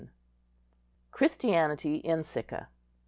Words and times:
CHRISTIANITY 1.11 1.97
IN 1.97 2.23
SICCA. 2.23 2.65